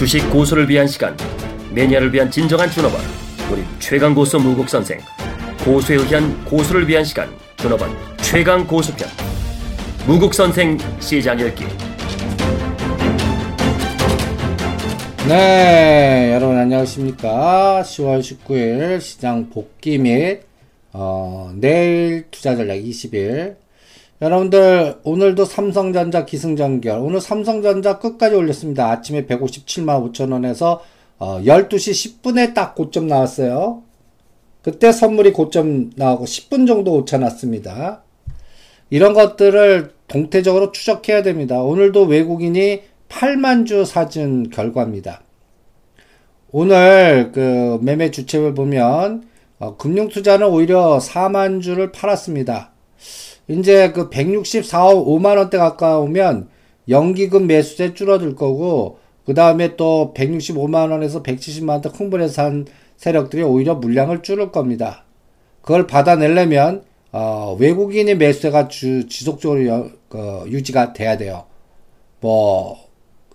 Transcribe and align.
주식 0.00 0.30
고수를 0.30 0.66
위한 0.66 0.86
시간 0.86 1.14
매니아를 1.74 2.10
위한 2.14 2.30
진정한 2.30 2.70
준업원 2.70 3.02
우리 3.52 3.62
최강 3.78 4.14
고수 4.14 4.38
무국 4.38 4.66
선생 4.66 4.98
고수에 5.62 5.96
의한 5.96 6.42
고수를 6.46 6.88
위한 6.88 7.04
시간 7.04 7.28
준업원 7.58 7.90
최강 8.16 8.66
고수편 8.66 9.06
무국 10.06 10.32
선생 10.32 10.78
시장 11.00 11.38
열기 11.38 11.64
네, 15.28 16.32
여러분 16.32 16.56
안녕하십니까. 16.56 17.82
10월 17.84 18.20
19일 18.20 19.02
시장 19.02 19.50
복귀 19.50 19.98
및, 19.98 20.40
어, 20.94 21.52
내일 21.54 22.24
투자 22.30 22.56
전략 22.56 22.76
20일. 22.76 23.59
여러분들, 24.22 24.98
오늘도 25.02 25.46
삼성전자 25.46 26.26
기승전결. 26.26 26.98
오늘 26.98 27.22
삼성전자 27.22 27.98
끝까지 27.98 28.36
올렸습니다. 28.36 28.90
아침에 28.90 29.24
157만 29.24 30.12
5천원에서, 30.12 30.80
어, 31.18 31.40
12시 31.40 32.20
10분에 32.20 32.52
딱 32.52 32.74
고점 32.74 33.06
나왔어요. 33.06 33.82
그때 34.60 34.92
선물이 34.92 35.32
고점 35.32 35.92
나오고 35.96 36.26
10분 36.26 36.66
정도 36.66 36.92
오차 36.96 37.16
났습니다. 37.16 38.02
이런 38.90 39.14
것들을 39.14 39.94
동태적으로 40.06 40.72
추적해야 40.72 41.22
됩니다. 41.22 41.62
오늘도 41.62 42.02
외국인이 42.04 42.82
8만 43.08 43.64
주 43.64 43.86
사준 43.86 44.50
결과입니다. 44.50 45.22
오늘 46.52 47.32
그 47.32 47.78
매매 47.80 48.10
주체를 48.10 48.52
보면 48.52 49.30
어, 49.58 49.78
금융투자는 49.78 50.46
오히려 50.46 50.98
4만 50.98 51.62
주를 51.62 51.90
팔았습니다. 51.90 52.72
이제 53.50 53.90
그 53.90 54.08
164, 54.10 54.94
5만 54.94 55.36
원대 55.36 55.58
가까우면 55.58 56.48
연기금 56.88 57.48
매수세 57.48 57.94
줄어들 57.94 58.36
거고 58.36 58.98
그 59.26 59.34
다음에 59.34 59.76
또 59.76 60.14
165만 60.16 60.90
원에서 60.90 61.22
170만 61.22 61.70
원대 61.70 61.88
흥분해서 61.92 62.32
산 62.32 62.66
세력들이 62.96 63.42
오히려 63.42 63.74
물량을 63.74 64.22
줄일 64.22 64.52
겁니다. 64.52 65.04
그걸 65.62 65.86
받아내려면 65.86 66.84
어, 67.12 67.56
외국인의 67.58 68.18
매수세가 68.18 68.68
주, 68.68 69.08
지속적으로 69.08 69.66
여, 69.66 69.90
어, 70.14 70.44
유지가 70.46 70.92
돼야 70.92 71.16
돼요. 71.16 71.44
뭐 72.20 72.76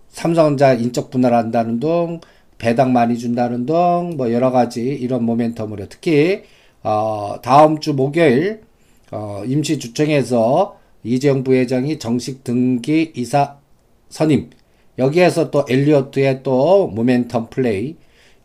삼성전자 0.08 0.74
인적 0.74 1.12
분할한다는 1.12 1.82
등 1.82 2.22
배당 2.58 2.94
많이 2.94 3.18
준다는 3.18 3.66
등뭐 3.66 4.32
여러 4.32 4.52
가지 4.52 4.82
이런 4.82 5.26
모멘텀으로 5.26 5.88
특히 5.90 6.44
어, 6.84 7.36
다음 7.42 7.80
주 7.80 7.94
목요일 7.94 8.65
어, 9.12 9.44
임시 9.46 9.80
주청에서 9.80 10.78
이재용 11.04 11.44
부회장이 11.44 12.00
정식 12.00 12.44
등기 12.44 13.12
이사 13.16 13.58
선임. 14.10 14.50
여기에서 14.98 15.52
또 15.52 15.66
엘리어트의 15.70 16.42
또 16.44 16.92
모멘텀 16.96 17.50
플레이. 17.50 17.96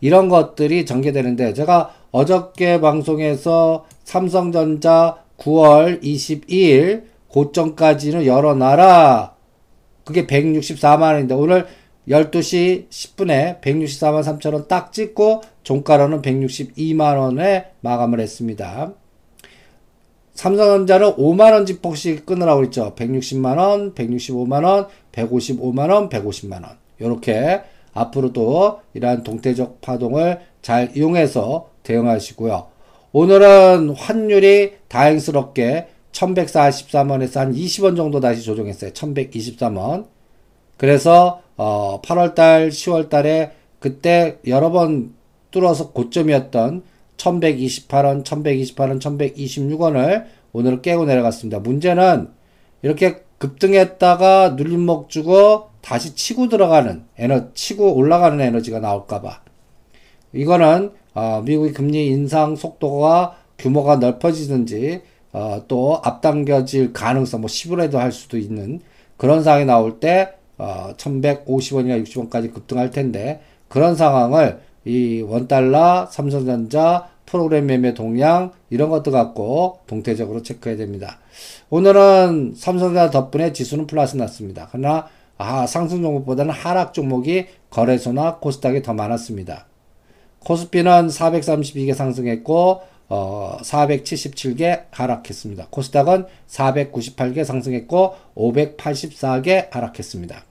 이런 0.01 0.29
것들이 0.29 0.87
전개되는데 0.87 1.55
제가 1.55 1.95
어저께 2.11 2.81
방송에서 2.81 3.87
삼성전자 4.05 5.23
9월 5.39 6.03
22일 6.03 7.05
고점까지는 7.29 8.27
열어놔라. 8.27 9.35
그게 10.05 10.27
164만 10.27 11.03
원인데 11.13 11.35
오늘 11.35 11.67
12시 12.09 12.89
10분에 12.89 13.61
164만 13.61 14.23
3천 14.25 14.53
원 14.55 14.67
딱 14.67 14.93
찍고 14.93 15.43
종가로는 15.63 16.23
162만 16.23 17.19
원에 17.19 17.67
마감을 17.81 18.19
했습니다. 18.21 18.95
삼성전자는 20.41 21.17
5만 21.17 21.53
원 21.53 21.67
집폭씩 21.67 22.25
끊으라고 22.25 22.63
했죠. 22.63 22.95
160만 22.97 23.59
원, 23.59 23.93
165만 23.95 24.65
원, 24.65 24.87
155만 25.13 25.91
원, 25.91 26.09
150만 26.09 26.65
원. 26.65 26.79
이렇게 26.99 27.61
앞으로도 27.93 28.81
이러한 28.95 29.23
동태적 29.23 29.83
파동을 29.83 30.41
잘 30.63 30.97
이용해서 30.97 31.69
대응하시고요. 31.83 32.69
오늘은 33.13 33.91
환율이 33.91 34.77
다행스럽게 34.89 35.89
1143원에서 36.13 37.37
한 37.37 37.55
20원 37.55 37.95
정도 37.95 38.19
다시 38.21 38.41
조정했어요. 38.43 38.93
1123원. 38.93 40.07
그래서 40.79 41.43
어 41.59 42.01
8월달, 42.03 42.71
10월달에 42.71 43.51
그때 43.79 44.39
여러 44.47 44.71
번 44.71 45.13
뚫어서 45.51 45.91
고점이었던 45.93 46.83
1128원, 47.21 48.25
1128원, 48.25 49.01
1126원을 49.01 50.25
오늘 50.53 50.83
깨고 50.83 51.05
내려갔습니다. 51.05 51.61
문제는 51.61 52.29
이렇게 52.83 53.23
급등했다가 53.39 54.51
눌림목 54.51 55.09
주고 55.09 55.69
다시 55.81 56.15
치고 56.15 56.49
들어가는 56.49 57.05
에너 57.17 57.53
치고 57.55 57.95
올라가는 57.95 58.39
에너지가 58.41 58.81
나올까봐 58.81 59.41
이거는 60.33 60.93
어, 61.15 61.43
미국의 61.45 61.73
금리 61.73 62.07
인상 62.09 62.57
속도가 62.57 63.37
규모가 63.59 63.97
넓어지든지 63.97 65.03
어, 65.33 65.63
또 65.69 66.01
앞당겨질 66.03 66.93
가능성, 66.93 67.41
뭐 67.43 67.49
10으로 67.49 67.91
도 67.91 67.99
할 67.99 68.11
수도 68.13 68.37
있는 68.37 68.81
그런 69.17 69.43
상황이 69.45 69.65
나올 69.65 70.01
때, 70.01 70.33
어, 70.59 70.95
1150원이나 70.97 72.05
60원까지 72.05 72.53
급등할 72.53 72.91
텐데, 72.91 73.41
그런 73.69 73.95
상황을 73.95 74.61
이 74.85 75.23
원달러, 75.23 76.07
삼성전자, 76.11 77.09
프로그램 77.27 77.67
매매 77.67 77.95
동향, 77.95 78.53
이런 78.71 78.91
것도 78.91 79.11
갖고 79.11 79.81
동태적으로 79.87 80.43
체크해야 80.43 80.77
됩니다. 80.77 81.19
오늘은 81.69 82.55
삼성전자 82.57 83.11
덕분에 83.11 83.53
지수는 83.53 83.87
플러스 83.87 84.17
났습니다. 84.17 84.69
그러나, 84.71 85.07
아, 85.39 85.67
상승 85.67 86.03
종목보다는 86.03 86.53
하락 86.53 86.93
종목이 86.93 87.47
거래소나 87.71 88.37
코스닥이 88.37 88.83
더 88.83 88.95
많았습니다. 88.95 89.67
코스피는 90.41 91.09
432개 91.09 91.95
상승했고, 91.95 92.83
어, 93.11 93.57
477개 93.63 94.85
하락했습니다. 94.91 95.67
코스닥은 95.71 96.27
498개 96.47 97.45
상승했고 97.45 98.15
584개 98.37 99.69
하락했습니다. 99.71 100.45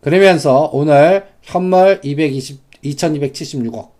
그러면서 0.00 0.68
오늘 0.72 1.26
현물 1.42 2.00
220, 2.02 2.60
2276억. 2.84 3.90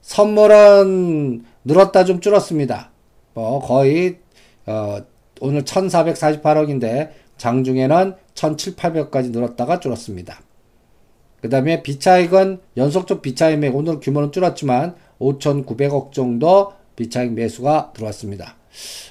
선물은 0.00 1.44
늘었다 1.64 2.04
좀 2.04 2.20
줄었습니다. 2.20 2.90
뭐 3.34 3.60
거의 3.60 4.18
어, 4.66 4.98
오늘 5.40 5.64
1448억인데 5.64 7.10
장중에는 7.36 8.14
1700까지 8.34 9.30
늘었다가 9.30 9.80
줄었습니다. 9.80 10.40
그 11.40 11.48
다음에 11.48 11.82
비차익은 11.82 12.60
연속적 12.76 13.22
비차익 13.22 13.60
오늘 13.74 14.00
규모는 14.00 14.32
줄었지만 14.32 14.96
5,900억 15.20 16.12
정도 16.12 16.72
비차익 16.96 17.32
매수가 17.32 17.92
들어왔습니다. 17.94 18.56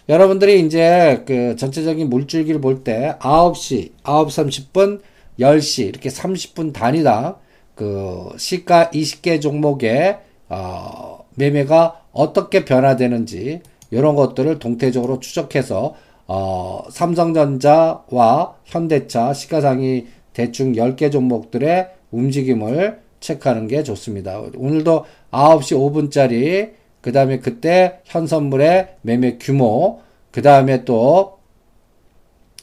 여러분들이 0.10 0.60
이제 0.62 1.24
그 1.26 1.56
전체적인 1.56 2.10
물줄기를 2.10 2.62
볼 2.62 2.84
때 2.84 3.16
9시, 3.20 3.92
9시 4.04 4.72
30분, 4.72 5.02
10시 5.40 5.88
이렇게 5.88 6.10
30분 6.10 6.74
단위당 6.74 7.38
그 7.78 8.30
시가 8.38 8.90
20개 8.90 9.40
종목의 9.40 10.18
어 10.50 11.26
매매가 11.36 12.02
어떻게 12.12 12.66
변화되는지 12.66 13.62
이런 13.92 14.16
것들을 14.16 14.60
동태적으로 14.60 15.20
추적해서 15.20 15.96
어 16.26 16.84
삼성전자와 16.90 18.56
현대차 18.66 19.34
시가상이 19.34 20.08
대충 20.34 20.74
10개 20.74 21.12
종목들의 21.12 21.90
움직임을 22.12 23.00
체크하는 23.20 23.68
게 23.68 23.84
좋습니다. 23.84 24.42
오늘도 24.56 25.06
9시 25.32 26.12
5분짜리 26.12 26.72
그 27.02 27.12
다음에 27.12 27.40
그때 27.40 28.00
현선물의 28.06 28.98
매매 29.02 29.38
규모, 29.38 30.02
그 30.32 30.42
다음에 30.42 30.84
또 30.84 31.38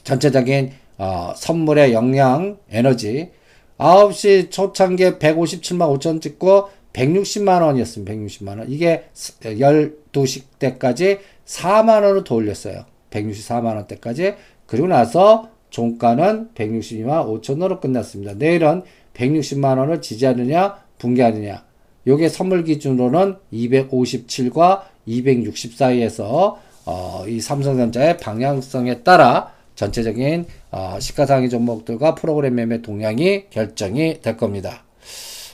전체적인 0.03 0.71
어, 0.97 1.33
선물의 1.35 1.93
영양, 1.93 2.57
에너지. 2.69 3.31
9시 3.77 4.51
초창기에 4.51 5.13
157만 5.13 5.99
5천 5.99 6.21
찍고 6.21 6.69
160만 6.93 7.61
원이었습니다. 7.61 8.13
160만 8.13 8.59
원. 8.59 8.69
이게 8.69 9.05
12시 9.13 10.43
때까지 10.59 11.19
4만 11.45 12.03
원을 12.03 12.23
더 12.23 12.35
올렸어요. 12.35 12.85
164만 13.11 13.75
원대까지. 13.75 14.35
그리고 14.65 14.87
나서 14.87 15.49
종가는 15.69 16.49
162만 16.55 17.41
5천 17.41 17.61
원으로 17.61 17.79
끝났습니다. 17.81 18.33
내일은 18.33 18.83
160만 19.13 19.77
원을 19.77 20.01
지지하느냐, 20.01 20.77
붕괴하느냐. 20.97 21.65
요게 22.07 22.29
선물 22.29 22.63
기준으로는 22.63 23.35
257과 23.51 24.83
260 25.05 25.73
사이에서 25.73 26.59
어, 26.85 27.25
이 27.27 27.41
삼성전자의 27.41 28.17
방향성에 28.17 29.03
따라 29.03 29.54
전체적인 29.75 30.45
어, 30.71 30.97
시가 30.99 31.25
상위 31.25 31.49
종목들과 31.49 32.15
프로그램 32.15 32.55
매매 32.55 32.81
동향이 32.81 33.49
결정이 33.49 34.21
될 34.21 34.37
겁니다. 34.37 34.83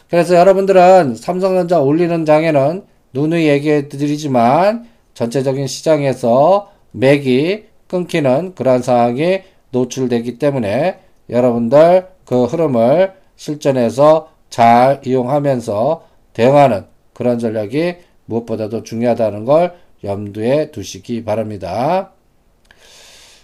그래서 0.09 0.35
여러분들은 0.35 1.15
삼성전자 1.15 1.79
올리는 1.79 2.25
장에는 2.25 2.83
누누이 3.13 3.47
얘기해 3.47 3.87
드리지만 3.87 4.85
전체적인 5.13 5.67
시장에서 5.67 6.71
맥이 6.91 7.65
끊기는 7.87 8.53
그러한 8.55 8.81
상황이 8.81 9.41
노출되기 9.71 10.37
때문에 10.37 10.99
여러분들 11.29 12.07
그 12.25 12.45
흐름을 12.45 13.13
실전에서 13.35 14.31
잘 14.49 15.01
이용하면서 15.05 16.05
대응하는 16.33 16.85
그런 17.13 17.39
전략이 17.39 17.95
무엇보다도 18.25 18.83
중요하다는 18.83 19.45
걸 19.45 19.73
염두에 20.03 20.71
두시기 20.71 21.23
바랍니다. 21.23 22.11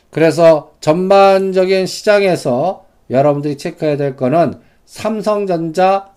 그래서 0.09 0.71
전반적인 0.80 1.86
시장에서 1.86 2.86
여러분들이 3.09 3.57
체크해야 3.57 3.98
될 3.98 4.15
거는 4.15 4.56
삼성전자 4.86 6.13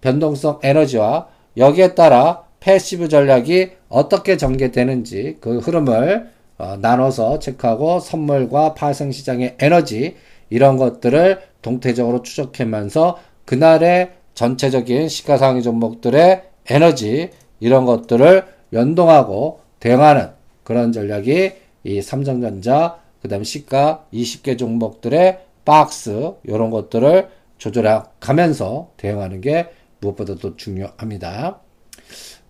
변동성 0.00 0.60
에너지와 0.62 1.28
여기에 1.56 1.94
따라 1.94 2.44
passive 2.60 3.08
전략이 3.08 3.72
어떻게 3.88 4.36
전개되는지 4.36 5.38
그 5.40 5.58
흐름을 5.58 6.30
어, 6.56 6.76
나눠서 6.80 7.38
체크하고 7.40 8.00
선물과 8.00 8.74
파생 8.74 9.12
시장의 9.12 9.56
에너지 9.58 10.16
이런 10.50 10.76
것들을 10.76 11.40
동태적으로 11.62 12.22
추적하면서 12.22 13.18
그날의 13.44 14.12
전체적인 14.34 15.08
시가상위 15.08 15.62
종목들의 15.62 16.42
에너지 16.70 17.30
이런 17.60 17.84
것들을 17.84 18.44
연동하고 18.72 19.60
대응하는 19.80 20.30
그런 20.62 20.92
전략이 20.92 21.52
이 21.84 22.02
삼성전자 22.02 22.98
그 23.24 23.28
다음에 23.28 23.42
시가 23.42 24.04
20개 24.12 24.58
종목들의 24.58 25.38
박스 25.64 26.34
이런 26.44 26.68
것들을 26.68 27.28
조절해 27.56 28.02
가면서 28.20 28.90
대응하는 28.98 29.40
게 29.40 29.70
무엇보다 30.00 30.34
도 30.34 30.56
중요합니다. 30.56 31.58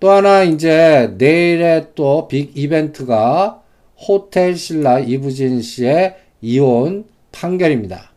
또 0.00 0.10
하나 0.10 0.42
이제 0.42 1.14
내일의 1.16 1.94
또빅 1.94 2.56
이벤트가 2.56 3.62
호텔 3.96 4.56
신라 4.56 4.98
이부진 4.98 5.62
씨의 5.62 6.16
이혼 6.40 7.04
판결입니다. 7.30 8.10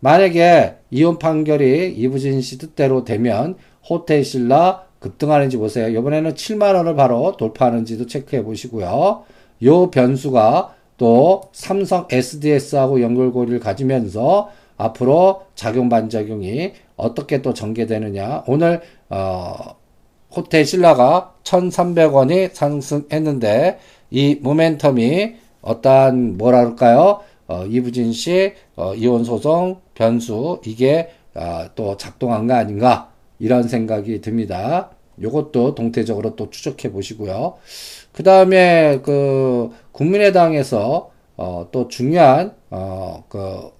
만약에 0.00 0.76
이혼 0.90 1.18
판결이 1.18 1.92
이부진 1.92 2.40
씨 2.40 2.56
뜻대로 2.56 3.04
되면 3.04 3.58
호텔 3.86 4.24
신라 4.24 4.86
급등하는지 4.98 5.58
보세요. 5.58 5.88
이번에는 5.88 6.32
7만 6.32 6.74
원을 6.74 6.96
바로 6.96 7.36
돌파하는지도 7.36 8.06
체크해 8.06 8.44
보시고요. 8.44 9.24
요 9.62 9.90
변수가 9.90 10.75
또 10.96 11.42
삼성 11.52 12.06
SDS하고 12.10 13.02
연결고리를 13.02 13.60
가지면서 13.60 14.50
앞으로 14.76 15.42
작용 15.54 15.88
반작용이 15.88 16.72
어떻게 16.96 17.42
또 17.42 17.54
전개되느냐. 17.54 18.44
오늘 18.46 18.80
어, 19.08 19.54
호텔 20.30 20.64
신라가 20.64 21.34
1,300원이 21.44 22.52
상승했는데 22.52 23.78
이 24.10 24.40
모멘텀이 24.42 25.34
어떠한 25.62 26.38
뭐라 26.38 26.60
그럴까요? 26.60 27.20
어, 27.48 27.64
이부진 27.66 28.12
씨 28.12 28.54
어, 28.76 28.94
이혼 28.94 29.24
소송 29.24 29.80
변수 29.94 30.60
이게 30.64 31.10
어, 31.34 31.66
또 31.74 31.96
작동한 31.96 32.46
거 32.46 32.54
아닌가 32.54 33.10
이런 33.38 33.68
생각이 33.68 34.20
듭니다. 34.20 34.90
요것도 35.20 35.74
동태적으로 35.74 36.36
또 36.36 36.50
추적해 36.50 36.92
보시고요. 36.92 37.54
그 38.16 38.22
다음에 38.22 39.00
그 39.02 39.70
국민의당에서 39.92 41.10
어, 41.36 41.68
또 41.70 41.86
중요한 41.88 42.54
어, 42.70 43.24
그 43.28 43.70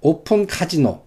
오픈 0.00 0.46
카지노 0.46 1.02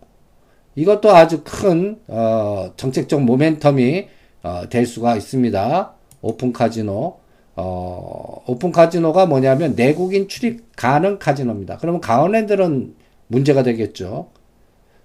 이것도 0.75 1.09
아주 1.09 1.41
큰 1.43 1.99
어, 2.07 2.71
정책적 2.77 3.19
모멘텀이 3.21 4.05
어, 4.43 4.69
될 4.69 4.85
수가 4.85 5.15
있습니다. 5.15 5.93
오픈 6.21 6.53
카지노 6.53 7.17
어, 7.55 8.43
오픈 8.45 8.71
카지노가 8.71 9.25
뭐냐면 9.25 9.73
내국인 9.75 10.27
출입 10.27 10.75
가능 10.75 11.17
카지노입니다. 11.17 11.77
그러면 11.77 11.99
강원랜드는 11.99 12.93
문제가 13.25 13.63
되겠죠. 13.63 14.29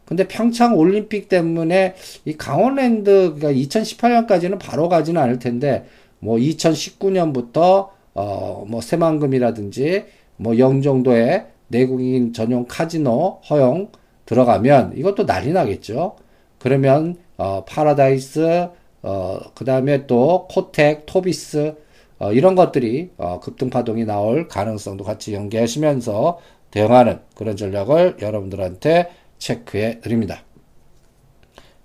근데 0.04 0.28
평창 0.28 0.76
올림픽 0.76 1.30
때문에 1.30 1.94
이 2.26 2.36
강원랜드 2.36 3.38
가 3.40 3.50
2018년까지는 3.50 4.58
바로 4.58 4.90
가지는 4.90 5.22
않을 5.22 5.38
텐데 5.38 5.86
뭐 6.22 6.38
2019년부터 6.38 7.88
어 8.14 8.64
뭐 8.66 8.80
새만금이라든지 8.80 10.04
뭐 10.36 10.58
영종도의 10.58 11.46
내국인 11.68 12.32
전용 12.32 12.66
카지노 12.66 13.40
허용 13.50 13.90
들어가면 14.26 14.94
이것도 14.96 15.26
난리 15.26 15.52
나겠죠. 15.52 16.16
그러면 16.58 17.16
어 17.36 17.64
파라다이스 17.64 18.68
어 19.02 19.40
그다음에 19.54 20.06
또 20.06 20.46
코텍, 20.48 21.06
토비스 21.06 21.74
어 22.18 22.32
이런 22.32 22.54
것들이 22.54 23.10
어 23.16 23.40
급등 23.40 23.68
파동이 23.70 24.04
나올 24.04 24.46
가능성도 24.48 25.04
같이 25.04 25.34
연계하시면서 25.34 26.38
대응하는 26.70 27.20
그런 27.34 27.56
전략을 27.56 28.18
여러분들한테 28.20 29.10
체크해 29.38 30.00
드립니다. 30.00 30.42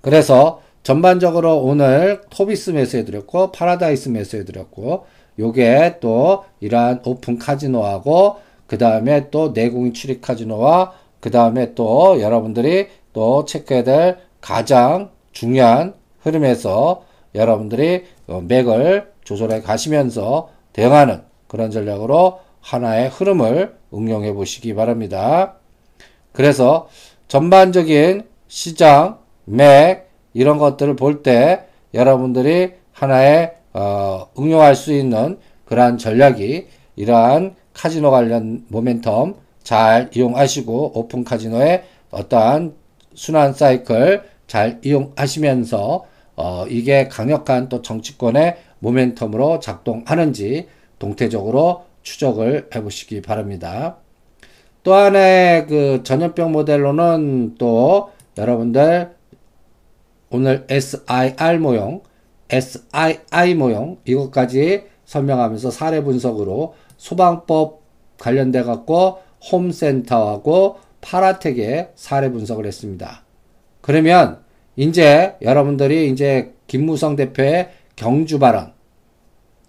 그래서 0.02 0.62
전반적으로 0.88 1.58
오늘 1.64 2.22
토비스 2.30 2.70
매수해 2.70 3.04
드렸고 3.04 3.52
파라다이스 3.52 4.08
매수해 4.08 4.46
드렸고 4.46 5.06
요게 5.38 5.98
또 6.00 6.46
이러한 6.62 7.02
오픈 7.04 7.38
카지노하고 7.38 8.38
그 8.68 8.78
다음에 8.78 9.30
또 9.30 9.52
내국인 9.54 9.94
출입 9.94 10.22
카지노와 10.22 10.94
그 11.20 11.30
다음에 11.30 11.76
또 11.76 12.22
여러분들이 12.22 12.88
또 13.12 13.44
체크해야 13.44 13.84
될 13.84 14.18
가장 14.40 15.12
중요한 15.34 15.94
흐름에서 16.22 17.04
여러분들이 17.36 18.06
어, 18.28 18.42
맥을 18.48 19.12
조절해 19.26 19.64
가시면서 19.64 20.52
대응하는 20.72 21.22
그런 21.50 21.70
전략으로 21.70 22.40
하나의 22.62 23.10
흐름을 23.10 23.76
응용해 23.94 24.32
보시기 24.32 24.74
바랍니다. 24.74 25.56
그래서 26.32 26.88
전반적인 27.28 28.24
시장, 28.48 29.20
맥, 29.44 30.07
이런 30.38 30.60
것들을 30.60 30.96
볼 30.96 31.24
때 31.24 31.66
여러분들이 31.96 32.74
하나의 32.92 33.54
어, 33.74 34.28
응용할 34.38 34.76
수 34.76 34.94
있는 34.94 35.40
그러한 35.66 35.98
전략이 35.98 36.68
이러한 36.96 37.56
카지노 37.74 38.12
관련 38.12 38.64
모멘텀 38.72 39.36
잘 39.64 40.12
이용하시고 40.14 40.92
오픈 40.94 41.24
카지노의 41.24 41.84
어떠한 42.12 42.76
순환 43.16 43.54
사이클 43.54 44.22
잘 44.46 44.80
이용하시면서 44.84 46.06
어, 46.36 46.66
이게 46.70 47.08
강력한 47.08 47.68
또 47.68 47.82
정치권의 47.82 48.58
모멘텀으로 48.84 49.60
작동하는지 49.60 50.68
동태적으로 51.00 51.86
추적을 52.04 52.70
해보시기 52.76 53.24
바랍니다. 53.24 53.98
또 54.84 54.94
하나의 54.94 55.66
그 55.66 56.02
전염병 56.04 56.52
모델로는 56.52 57.56
또 57.58 58.12
여러분들 58.38 59.17
오늘 60.30 60.66
SIR 60.70 61.60
모형, 61.60 62.02
SII 62.50 63.56
모형 63.56 63.98
이것까지 64.06 64.84
설명하면서 65.06 65.72
사례 65.72 66.04
분석으로 66.04 66.76
소방법 66.98 67.82
관련돼 68.18 68.64
갖고 68.64 69.20
홈센터하고 69.52 70.78
파라텍의 71.02 71.92
사례 71.96 72.30
분석을 72.30 72.66
했습니다. 72.66 73.24
그러면 73.82 74.40
이제 74.76 75.36
여러분들이 75.42 76.10
이제 76.10 76.54
김무성 76.68 77.16
대표의 77.16 77.70
경주 77.96 78.40
발언 78.40 78.74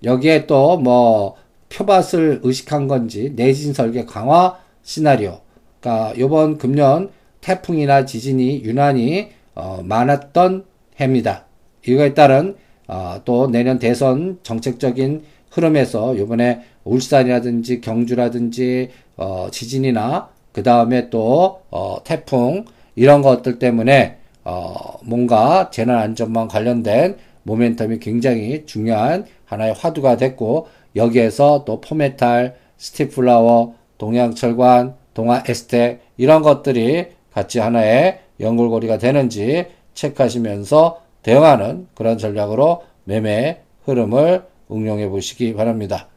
여기에 0.02 0.46
또 0.46 0.76
뭐 0.76 1.36
표밭을 1.68 2.40
의식한 2.42 2.88
건지 2.88 3.32
내진 3.36 3.72
설계 3.72 4.04
강화 4.04 4.58
시나리오. 4.82 5.40
그러니까 5.80 6.18
요번 6.18 6.58
금년 6.58 7.10
태풍이나 7.40 8.04
지진이 8.04 8.62
유난히 8.64 9.30
어, 9.58 9.80
많았던 9.82 10.64
해입니다. 11.00 11.44
이거에 11.84 12.14
따른 12.14 12.56
어, 12.86 13.20
또 13.24 13.48
내년 13.50 13.78
대선 13.78 14.38
정책적인 14.44 15.24
흐름에서 15.50 16.16
요번에 16.16 16.62
울산이라든지 16.84 17.80
경주라든지 17.80 18.90
어, 19.16 19.48
지진이나 19.50 20.28
그 20.52 20.62
다음에 20.62 21.10
또 21.10 21.62
어, 21.70 21.98
태풍 22.04 22.64
이런 22.94 23.20
것들 23.20 23.58
때문에 23.58 24.18
어, 24.44 24.98
뭔가 25.02 25.70
재난 25.70 25.98
안전망 25.98 26.46
관련된 26.46 27.16
모멘텀이 27.44 28.00
굉장히 28.00 28.64
중요한 28.64 29.26
하나의 29.44 29.74
화두가 29.74 30.16
됐고 30.16 30.68
여기에서 30.94 31.64
또 31.64 31.80
포메탈, 31.80 32.54
스티플라워, 32.76 33.74
동양철관, 33.98 34.94
동아에스테 35.14 36.00
이런 36.16 36.42
것들이 36.42 37.08
같이 37.32 37.58
하나의 37.58 38.20
연골고리가 38.40 38.99
되는지 38.99 39.66
체크하시면서 39.95 41.02
대응하는 41.23 41.88
그런 41.95 42.18
전략으로 42.18 42.83
매매 43.04 43.61
흐름을 43.85 44.45
응용해 44.71 45.09
보시기 45.09 45.54
바랍니다. 45.54 46.09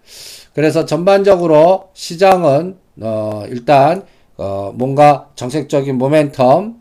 그래서 0.54 0.86
전반적으로 0.86 1.90
시장은 1.94 2.78
어 3.01 3.44
일단 3.48 4.04
어 4.38 4.74
뭔가 4.75 5.30
정책적인 5.36 5.98
모멘텀 5.98 6.75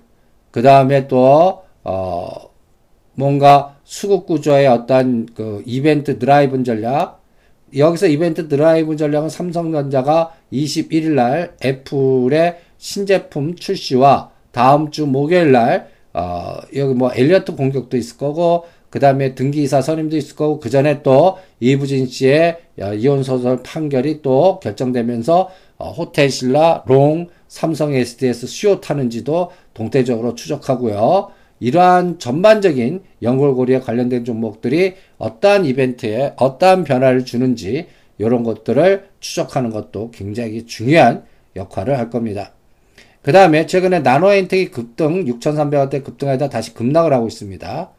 그 0.51 0.63
다음에 0.63 1.07
또어 1.07 2.51
뭔가 3.15 3.77
수급 3.85 4.27
구조의 4.27 4.67
어떤 4.67 5.27
그 5.35 5.63
이벤트 5.67 6.19
드라이브 6.19 6.63
전략 6.65 7.21
여기서 7.77 8.09
이벤트 8.09 8.49
드라이브 8.49 8.97
전략은 8.97 9.29
삼성전자가 9.29 10.33
21일 10.53 11.11
날 11.11 11.57
애플의 11.65 12.59
신제품 12.79 13.55
출시와 13.55 14.31
다음 14.53 14.91
주 14.91 15.07
목요일 15.07 15.53
날 15.53 15.89
어, 16.13 16.59
여기 16.75 16.95
뭐 16.95 17.11
엘리어트 17.15 17.55
공격도 17.55 17.97
있을 17.97 18.17
거고 18.17 18.65
그 18.91 18.99
다음에 18.99 19.35
등기이사 19.35 19.83
선임도 19.83 20.17
있을 20.17 20.35
거고 20.35 20.59
그 20.59 20.69
전에 20.69 21.03
또 21.03 21.39
이부진 21.61 22.07
씨의 22.07 22.59
어, 22.81 22.95
이혼 22.95 23.23
소설 23.23 23.63
판결이 23.63 24.23
또 24.23 24.59
결정되면서 24.61 25.51
어, 25.79 25.91
호텔 25.93 26.31
신라, 26.31 26.85
롱, 26.87 27.29
삼성 27.49 27.95
SDS 27.95 28.47
수요 28.47 28.81
타는지도 28.81 29.53
동태적으로 29.75 30.35
추적하고요. 30.35 31.31
이러한 31.61 32.19
전반적인 32.19 33.03
연골고리에 33.23 33.81
관련된 33.81 34.25
종목들이 34.25 34.95
어떠한 35.19 35.67
이벤트에 35.67 36.35
어떠한 36.37 36.85
변화를 36.85 37.25
주는지 37.25 37.87
이런 38.19 38.43
것들을 38.43 39.09
추적하는 39.21 39.71
것도 39.71 40.11
굉장히 40.11 40.67
중요한 40.67 41.25
역할을 41.57 41.99
할 41.99 42.11
겁니다. 42.11 42.53
그 43.23 43.33
다음에 43.33 43.67
최근에 43.67 44.01
나노엔텍이 44.01 44.71
급등 44.71 45.25
6,300원대 45.25 46.03
급등하다 46.03 46.49
다시 46.49 46.73
급락을 46.75 47.13
하고 47.13 47.27
있습니다. 47.27 47.91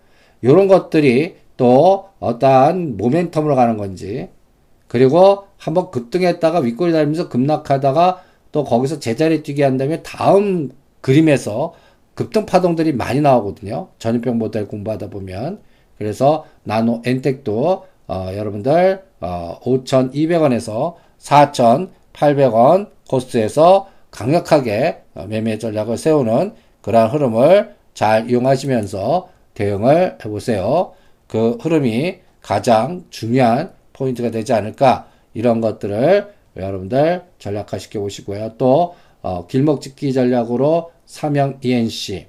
이런 0.41 0.67
것들이 0.67 1.35
또 1.57 2.09
어떠한 2.19 2.97
모멘텀으로 2.97 3.55
가는 3.55 3.77
건지 3.77 4.29
그리고 4.87 5.45
한번 5.57 5.91
급등했다가 5.91 6.59
윗골이 6.59 6.91
달면서 6.91 7.29
급락하다가 7.29 8.23
또 8.51 8.63
거기서 8.63 8.99
제자리 8.99 9.43
뛰게 9.43 9.63
한 9.63 9.77
다음에 9.77 10.01
다음 10.01 10.71
그림에서 11.01 11.73
급등 12.15 12.45
파동들이 12.45 12.93
많이 12.93 13.21
나오거든요. 13.21 13.89
전염병 13.99 14.37
모델 14.37 14.67
공부하다 14.67 15.09
보면. 15.09 15.59
그래서 15.97 16.45
나노 16.63 17.03
엔텍도 17.05 17.85
어, 18.07 18.31
여러분들 18.35 19.03
어, 19.21 19.59
5,200원에서 19.63 20.95
4,800원 21.19 22.89
코스에서 23.07 23.87
강력하게 24.11 25.01
어, 25.15 25.25
매매 25.27 25.57
전략을 25.57 25.97
세우는 25.97 26.53
그러한 26.81 27.09
흐름을 27.09 27.75
잘 27.93 28.29
이용하시면서 28.29 29.29
대응을 29.53 30.17
해보세요. 30.23 30.93
그 31.27 31.57
흐름이 31.61 32.19
가장 32.41 33.05
중요한 33.09 33.71
포인트가 33.93 34.31
되지 34.31 34.53
않을까 34.53 35.07
이런 35.33 35.61
것들을 35.61 36.33
여러분들 36.57 37.23
전략화 37.39 37.77
시켜 37.77 37.99
보시고요. 37.99 38.55
또 38.57 38.95
어, 39.21 39.47
길목지키기 39.47 40.13
전략으로 40.13 40.91
삼영 41.05 41.59
ENC 41.61 42.27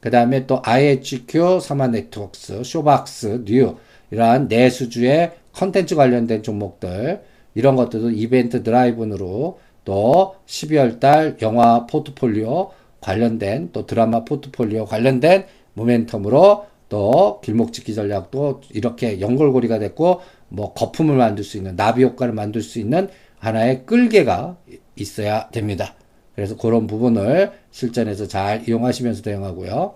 그 0.00 0.10
다음에 0.10 0.46
또 0.46 0.60
IHQ, 0.62 1.60
삼화 1.62 1.86
네트웍스, 1.86 2.62
쇼박스, 2.62 3.42
뉴 3.46 3.76
이러한 4.10 4.48
내수주의 4.48 5.32
컨텐츠 5.52 5.94
관련된 5.94 6.42
종목들 6.42 7.22
이런 7.54 7.74
것들도 7.76 8.10
이벤트 8.10 8.62
드라이브으로 8.62 9.60
또 9.84 10.36
12월 10.46 11.00
달 11.00 11.36
영화 11.42 11.86
포트폴리오 11.86 12.70
관련된 13.00 13.70
또 13.72 13.86
드라마 13.86 14.24
포트폴리오 14.24 14.86
관련된 14.86 15.44
모멘텀으로 15.76 16.64
또 16.88 17.40
길목짓기 17.42 17.94
전략도 17.94 18.62
이렇게 18.70 19.20
연골고리가 19.20 19.78
됐고 19.78 20.20
뭐 20.48 20.72
거품을 20.72 21.16
만들 21.16 21.44
수 21.44 21.56
있는 21.56 21.76
나비 21.76 22.04
효과를 22.04 22.32
만들 22.32 22.62
수 22.62 22.78
있는 22.78 23.08
하나의 23.38 23.84
끌개가 23.84 24.56
있어야 24.96 25.48
됩니다. 25.50 25.94
그래서 26.34 26.56
그런 26.56 26.86
부분을 26.86 27.52
실전에서 27.70 28.26
잘 28.26 28.68
이용하시면서 28.68 29.22
대응하고요. 29.22 29.94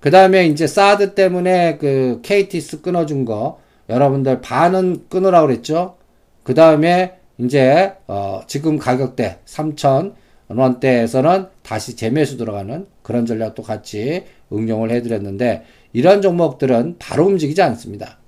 그 0.00 0.10
다음에 0.10 0.46
이제 0.46 0.66
사드 0.66 1.14
때문에 1.14 1.78
그 1.78 2.20
KTS 2.22 2.80
끊어준 2.82 3.24
거 3.24 3.58
여러분들 3.88 4.40
반은 4.40 5.08
끊으라고 5.08 5.48
그랬죠. 5.48 5.96
그 6.42 6.54
다음에 6.54 7.18
이제 7.38 7.92
어 8.06 8.42
지금 8.46 8.78
가격대 8.78 9.38
3천 9.44 10.14
원대에서는 10.48 11.46
다시 11.62 11.96
재매수 11.96 12.36
들어가는 12.36 12.86
그런 13.02 13.26
전략도 13.26 13.62
같이 13.62 14.24
응용을 14.52 14.90
해드렸는데 14.90 15.64
이런 15.92 16.22
종목들은 16.22 16.96
바로 16.98 17.26
움직이지 17.26 17.62
않습니다. 17.62 18.18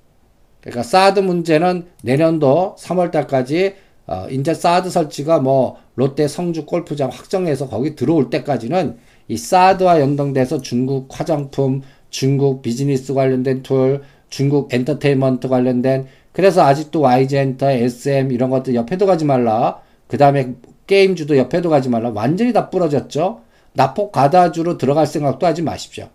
그러니까 0.60 0.82
사드 0.82 1.20
문제는 1.20 1.86
내년도 2.02 2.76
3월달까지 2.78 3.74
어, 4.06 4.26
이제 4.30 4.54
사드 4.54 4.90
설치가 4.90 5.38
뭐 5.38 5.76
롯데 5.94 6.26
성주 6.28 6.64
골프장 6.64 7.10
확정해서 7.10 7.68
거기 7.68 7.94
들어올 7.94 8.30
때까지는 8.30 8.96
이 9.28 9.36
사드와 9.36 10.00
연동돼서 10.00 10.62
중국 10.62 11.08
화장품, 11.10 11.82
중국 12.08 12.62
비즈니스 12.62 13.12
관련된 13.12 13.62
툴, 13.62 14.02
중국 14.30 14.72
엔터테인먼트 14.72 15.48
관련된 15.48 16.06
그래서 16.38 16.62
아직도 16.62 17.00
YG엔터, 17.00 17.68
SM 17.68 18.30
이런 18.30 18.48
것들 18.48 18.76
옆에도 18.76 19.06
가지 19.06 19.24
말라. 19.24 19.80
그 20.06 20.18
다음에 20.18 20.54
게임주도 20.86 21.36
옆에도 21.36 21.68
가지 21.68 21.88
말라. 21.88 22.12
완전히 22.14 22.52
다 22.52 22.70
부러졌죠. 22.70 23.40
나폭 23.72 24.12
가다주로 24.12 24.78
들어갈 24.78 25.08
생각도 25.08 25.46
하지 25.46 25.62
마십시오. 25.62 26.06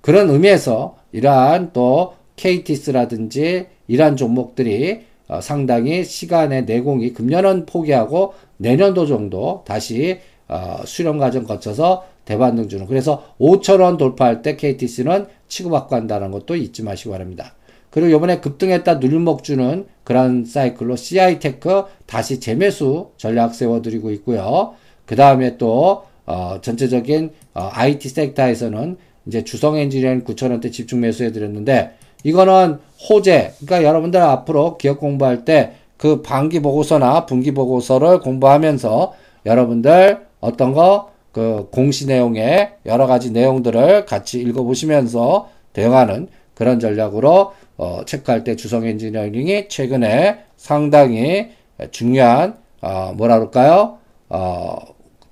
그런 0.00 0.30
의미에서 0.30 0.96
이러한 1.12 1.74
또 1.74 2.14
KTS라든지 2.36 3.66
이러한 3.88 4.16
종목들이 4.16 5.02
어, 5.28 5.42
상당히 5.42 6.02
시간의 6.02 6.64
내공이 6.64 7.12
금년은 7.12 7.66
포기하고 7.66 8.32
내년도 8.56 9.04
정도 9.04 9.64
다시 9.66 10.18
어, 10.48 10.78
수렴 10.86 11.18
과정 11.18 11.44
거쳐서 11.44 12.06
대반등 12.24 12.70
주는 12.70 12.86
그래서 12.86 13.34
5천원 13.38 13.98
돌파할 13.98 14.40
때 14.40 14.56
KTC는 14.56 15.26
취급받고 15.46 15.94
한다는 15.94 16.30
것도 16.30 16.56
잊지 16.56 16.82
마시기 16.82 17.10
바랍니다. 17.10 17.52
그리고 17.90 18.10
요번에 18.10 18.40
급등했다 18.40 18.94
눌림목 18.94 19.42
주는 19.42 19.86
그런 20.04 20.44
사이클로 20.44 20.96
CI테크 20.96 21.84
다시 22.06 22.40
재매수 22.40 23.10
전략 23.16 23.54
세워드리고 23.54 24.10
있고요. 24.12 24.74
그 25.06 25.16
다음에 25.16 25.56
또 25.56 26.04
어, 26.26 26.58
전체적인 26.62 27.30
어, 27.54 27.70
IT 27.72 28.08
섹터에서는 28.08 28.96
이제 29.26 29.44
주성 29.44 29.76
엔지니어링 29.76 30.24
9천원대 30.24 30.72
집중 30.72 31.00
매수해 31.00 31.32
드렸는데 31.32 31.92
이거는 32.22 32.78
호재 33.08 33.54
그러니까 33.58 33.82
여러분들 33.88 34.20
앞으로 34.20 34.78
기업 34.78 34.98
공부할 34.98 35.44
때 35.44 35.74
그 35.96 36.22
반기 36.22 36.60
보고서나 36.60 37.26
분기 37.26 37.52
보고서를 37.52 38.20
공부하면서 38.20 39.12
여러분들 39.44 40.26
어떤 40.40 40.72
거 40.72 41.10
그 41.32 41.68
공시 41.70 42.06
내용의 42.06 42.72
여러 42.86 43.06
가지 43.06 43.30
내용들을 43.30 44.04
같이 44.06 44.40
읽어보시면서 44.40 45.48
대응하는 45.72 46.28
그런 46.54 46.80
전략으로 46.80 47.52
어, 47.80 48.04
체크할 48.04 48.44
때 48.44 48.56
주성 48.56 48.84
엔지니어링이 48.84 49.68
최근에 49.68 50.44
상당히 50.58 51.52
중요한 51.92 52.58
어, 52.82 53.14
뭐라 53.16 53.38
그럴까요? 53.38 53.96
어, 54.28 54.76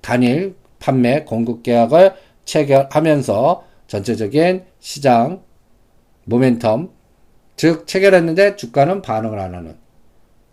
단일 0.01 0.55
판매 0.79 1.25
공급 1.25 1.61
계약을 1.61 2.15
체결하면서 2.45 3.63
전체적인 3.85 4.63
시장 4.79 5.43
모멘텀 6.27 6.89
즉 7.55 7.85
체결했는데 7.85 8.55
주가는 8.55 9.03
반응을 9.03 9.37
안 9.37 9.53
하는 9.53 9.77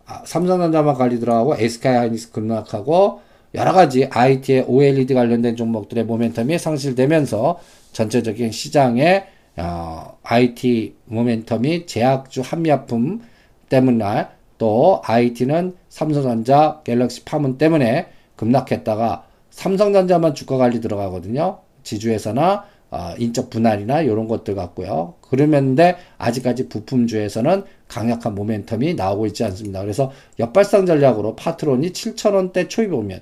아, 0.04 0.22
삼성전자만 0.26 0.96
관리 0.96 1.18
들어가고 1.18 1.56
SK 1.56 1.92
하이닉스 1.92 2.30
급락하고 2.32 3.22
여러 3.54 3.72
가지 3.72 4.04
IT의 4.04 4.66
OLED 4.68 5.14
관련된 5.14 5.56
종목들의 5.56 6.04
모멘텀이 6.04 6.58
상실되면서 6.58 7.58
전체적인 7.92 8.52
시장의 8.52 9.35
어, 9.56 10.18
IT 10.22 10.96
모멘텀이 11.10 11.86
제약주 11.86 12.42
한미약품 12.44 13.22
때문에 13.68 14.26
또 14.58 15.00
IT는 15.04 15.76
삼성전자 15.88 16.80
갤럭시 16.84 17.25
파문 17.25 17.58
때문에 17.58 18.08
급락했다가 18.36 19.25
삼성전자만 19.50 20.34
주가 20.34 20.56
관리 20.56 20.80
들어가거든요. 20.80 21.60
지주에서나 21.82 22.64
어, 22.90 23.14
인적 23.18 23.50
분할이나 23.50 24.02
이런 24.02 24.28
것들 24.28 24.54
같고요. 24.54 25.14
그러면데 25.20 25.96
아직까지 26.18 26.68
부품주에서는 26.68 27.64
강력한 27.88 28.34
모멘텀이 28.34 28.94
나오고 28.94 29.26
있지 29.26 29.44
않습니다. 29.44 29.80
그래서 29.80 30.12
역발상 30.38 30.86
전략으로 30.86 31.34
파트론이 31.36 31.92
7천원대 31.92 32.68
초입 32.68 32.92
오면 32.92 33.20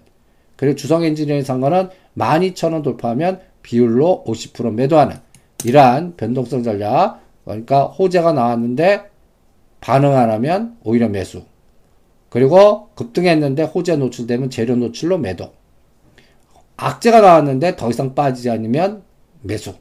그리고 0.56 0.76
주성 0.76 1.02
엔지니어링 1.04 1.42
상관은 1.42 1.88
12,000원 2.16 2.82
돌파하면 2.82 3.40
비율로 3.62 4.24
50% 4.26 4.74
매도하는 4.74 5.16
이러한 5.64 6.16
변동성 6.16 6.62
전략 6.62 7.20
그러니까 7.44 7.84
호재가 7.84 8.32
나왔는데 8.32 9.10
반응 9.80 10.16
안 10.16 10.30
하면 10.30 10.76
오히려 10.84 11.08
매수 11.08 11.42
그리고 12.28 12.88
급등했는데 12.94 13.64
호재 13.64 13.96
노출되면 13.96 14.50
재료 14.50 14.76
노출로 14.76 15.18
매도 15.18 15.52
악재가 16.76 17.20
나왔는데 17.20 17.76
더 17.76 17.90
이상 17.90 18.14
빠지지 18.14 18.50
않으면 18.50 19.02
매수. 19.42 19.74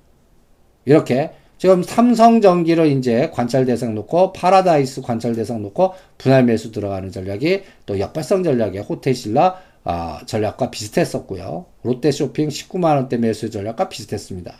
이렇게 0.85 1.31
지금 1.57 1.81
삼성전기를 1.81 2.87
이제 2.87 3.31
관찰 3.33 3.65
대상 3.65 3.95
놓고 3.95 4.33
파라다이스 4.33 5.01
관찰 5.01 5.33
대상 5.33 5.61
놓고 5.61 5.93
분할 6.17 6.43
매수 6.43 6.71
들어가는 6.71 7.09
전략이 7.11 7.63
또 7.85 7.99
역발상 7.99 8.43
전략의 8.43 8.81
호텔신라 8.81 9.55
아, 9.85 10.21
전략과 10.25 10.71
비슷했었고요. 10.71 11.65
롯데쇼핑 11.83 12.49
19만원대 12.49 13.17
매수 13.17 13.49
전략과 13.49 13.89
비슷했습니다. 13.89 14.53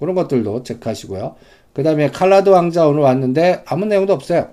그런 0.00 0.16
것들도 0.16 0.64
체크하시고요. 0.64 1.36
그 1.72 1.84
다음에 1.84 2.10
칼리드 2.10 2.48
왕자 2.48 2.88
오늘 2.88 3.02
왔는데 3.02 3.62
아무 3.66 3.86
내용도 3.86 4.12
없어요. 4.12 4.48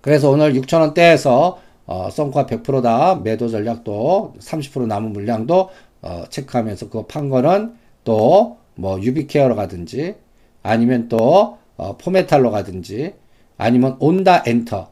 그래서 0.00 0.30
오늘 0.30 0.54
6천원대에서 0.54 1.56
어, 1.84 2.08
썬코어 2.10 2.46
100%다 2.46 3.16
매도 3.16 3.48
전략도 3.48 4.34
30% 4.38 4.86
남은 4.86 5.12
물량도 5.12 5.68
어, 6.00 6.24
체크하면서 6.30 6.86
그거 6.86 7.06
판 7.06 7.28
거는 7.28 7.74
또 8.04 8.62
뭐 8.74 9.00
유비케어로 9.00 9.56
가든지 9.56 10.14
아니면 10.62 11.08
또 11.08 11.58
어, 11.76 11.96
포메탈로 11.96 12.50
가든지 12.50 13.14
아니면 13.58 13.96
온다 14.00 14.42
엔터 14.46 14.90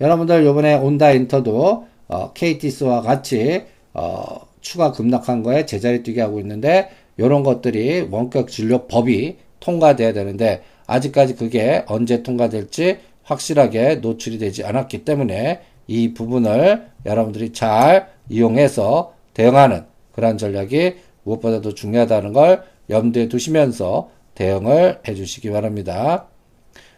여러분들 0.00 0.44
요번에 0.44 0.74
온다 0.74 1.10
엔터도 1.10 1.86
어, 2.08 2.32
KTS와 2.32 3.02
같이 3.02 3.64
어, 3.94 4.46
추가 4.60 4.92
급락한 4.92 5.42
거에 5.42 5.64
제자리 5.66 6.02
뛰게 6.02 6.20
하고 6.20 6.40
있는데 6.40 6.90
이런 7.16 7.42
것들이 7.42 8.08
원격 8.10 8.48
진료 8.48 8.86
법이 8.86 9.38
통과돼야 9.60 10.12
되는데 10.12 10.62
아직까지 10.86 11.36
그게 11.36 11.84
언제 11.86 12.22
통과될지 12.22 12.98
확실하게 13.22 13.96
노출이 13.96 14.38
되지 14.38 14.64
않았기 14.64 15.04
때문에 15.04 15.60
이 15.88 16.14
부분을 16.14 16.86
여러분들이 17.04 17.52
잘 17.52 18.08
이용해서 18.28 19.14
대응하는 19.34 19.84
그러한 20.12 20.38
전략이 20.38 20.96
무엇보다도 21.24 21.74
중요하다는 21.74 22.32
걸 22.32 22.62
염두에 22.88 23.28
두시면서 23.28 24.10
대응을 24.34 25.00
해 25.06 25.14
주시기 25.14 25.50
바랍니다. 25.50 26.26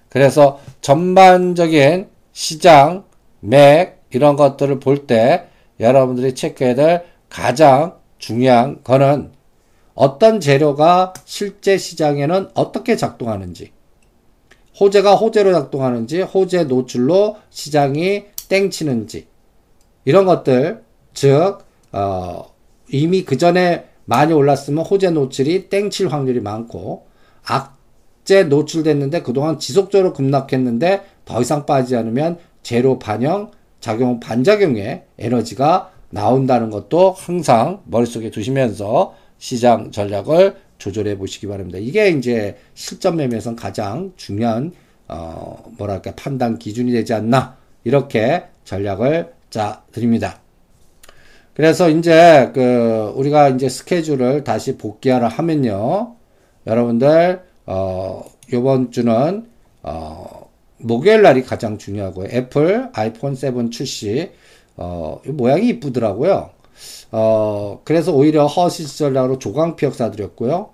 그래서 0.09 0.61
전반적인 0.81 2.09
시장, 2.33 3.05
맥, 3.41 3.99
이런 4.11 4.37
것들을 4.37 4.81
볼 4.81 5.07
때 5.07 5.45
여러분들이 5.81 6.35
체크해야 6.35 6.75
될 6.75 7.05
가장 7.29 7.97
중요한 8.19 8.83
거는 8.83 9.31
어떤 9.99 10.39
재료가 10.39 11.13
실제 11.25 11.77
시장에는 11.77 12.51
어떻게 12.55 12.95
작동하는지, 12.95 13.73
호재가 14.79 15.17
호재로 15.17 15.53
작동하는지, 15.53 16.23
호재 16.23 16.65
노출로 16.65 17.39
시장이 17.51 18.27
땡치는지, 18.49 19.27
이런 20.05 20.25
것들, 20.25 20.85
즉, 21.15 21.59
어, 21.91 22.45
이미 22.89 23.25
그 23.25 23.37
전에 23.39 23.87
많이 24.05 24.33
올랐으면 24.33 24.85
호재 24.85 25.11
노출이 25.11 25.69
땡칠 25.69 26.13
확률이 26.13 26.39
많고, 26.39 27.07
악재 27.45 28.45
노출됐는데 28.45 29.23
그동안 29.23 29.59
지속적으로 29.59 30.13
급락했는데 30.13 31.03
더 31.25 31.41
이상 31.41 31.67
빠지지 31.67 31.97
않으면 31.97 32.39
재료 32.63 33.01
반영, 33.01 33.51
작용 33.81 34.21
반작용의 34.21 35.07
에너지가 35.19 35.91
나온다는 36.11 36.71
것도 36.71 37.11
항상 37.19 37.83
머릿속에 37.87 38.31
두시면서 38.31 39.15
시장 39.39 39.91
전략을 39.91 40.57
조절해 40.79 41.19
보시기 41.19 41.47
바랍니다. 41.47 41.79
이게 41.79 42.09
이제 42.11 42.57
실전 42.75 43.17
매매에선 43.17 43.57
가장 43.57 44.13
중요한 44.17 44.73
어 45.09 45.73
뭐랄까 45.79 46.13
판단 46.15 46.59
기준이 46.59 46.93
되지 46.93 47.15
않나 47.15 47.57
이렇게 47.85 48.45
전략을 48.65 49.33
짜 49.51 49.83
드립니다. 49.93 50.41
그래서 51.55 51.89
이제 51.89 52.51
그 52.55 53.13
우리가 53.17 53.49
이제 53.49 53.69
스케줄을 53.69 54.45
다시 54.45 54.77
복귀하라 54.77 55.29
하면요. 55.29 56.15
여러분들 56.67 57.43
어 57.67 58.23
요번 58.53 58.93
주는 58.93 59.47
어 59.83 60.49
목요일 60.77 61.23
날이 61.23 61.43
가장 61.43 61.79
중요하고요. 61.79 62.29
애플 62.31 62.91
아이폰 62.93 63.35
7 63.35 63.71
출시 63.71 64.31
어 64.77 65.21
모양이 65.27 65.69
이쁘더라고요. 65.69 66.51
어, 67.11 67.81
그래서 67.85 68.13
오히려 68.13 68.47
허시스 68.47 68.99
전략으로 68.99 69.39
조광피혁 69.39 69.87
사 69.87 70.11
드렸고요. 70.11 70.71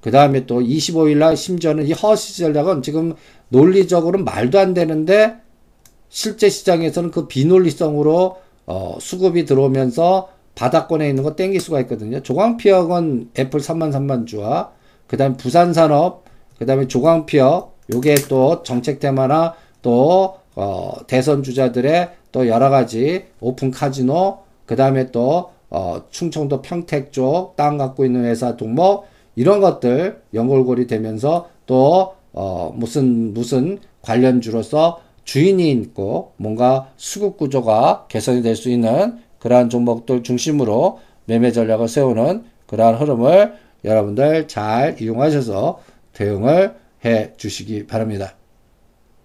그 0.00 0.10
다음에 0.10 0.46
또 0.46 0.60
25일 0.60 1.18
날 1.18 1.36
심지어는 1.36 1.86
이 1.86 1.92
허시스 1.92 2.38
전략은 2.38 2.82
지금 2.82 3.14
논리적으로는 3.48 4.24
말도 4.24 4.58
안 4.58 4.74
되는데 4.74 5.34
실제 6.08 6.48
시장에서는 6.48 7.10
그 7.10 7.26
비논리성으로 7.26 8.36
어, 8.66 8.98
수급이 9.00 9.44
들어오면서 9.44 10.28
바닥권에 10.54 11.08
있는 11.08 11.22
거 11.22 11.36
땡길 11.36 11.60
수가 11.60 11.80
있거든요. 11.80 12.22
조광피혁은 12.22 13.30
애플 13.38 13.60
3만 13.60 13.92
3만 13.92 14.26
주와 14.26 14.72
그 15.06 15.16
다음에 15.16 15.36
부산산업 15.36 16.24
그 16.58 16.66
다음에 16.66 16.88
조광피혁 16.88 17.76
요게 17.92 18.14
또 18.28 18.62
정책 18.62 18.98
테마나 18.98 19.54
또 19.82 20.38
어, 20.54 20.94
대선 21.06 21.42
주자들의 21.42 22.10
또 22.32 22.48
여러 22.48 22.70
가지 22.70 23.26
오픈 23.40 23.70
카지노 23.70 24.45
그 24.66 24.76
다음에 24.76 25.10
또 25.10 25.50
어, 25.70 26.02
충청도 26.10 26.62
평택 26.62 27.12
쪽 27.12 27.54
땅 27.56 27.76
갖고 27.78 28.04
있는 28.04 28.24
회사 28.24 28.56
종목 28.56 29.06
이런 29.34 29.60
것들 29.60 30.22
연결고리 30.34 30.86
되면서 30.86 31.48
또 31.66 32.14
어, 32.32 32.72
무슨 32.74 33.32
무슨 33.34 33.78
관련주로서 34.02 35.00
주인이 35.24 35.70
있고 35.72 36.32
뭔가 36.36 36.88
수급 36.96 37.36
구조가 37.36 38.06
개선이 38.08 38.42
될 38.42 38.54
수 38.54 38.70
있는 38.70 39.18
그러한 39.40 39.68
종목들 39.70 40.22
중심으로 40.22 41.00
매매 41.24 41.50
전략을 41.52 41.88
세우는 41.88 42.44
그러한 42.66 42.94
흐름을 42.96 43.54
여러분들 43.84 44.48
잘 44.48 45.00
이용하셔서 45.00 45.80
대응을 46.12 46.74
해 47.04 47.32
주시기 47.36 47.86
바랍니다. 47.86 48.34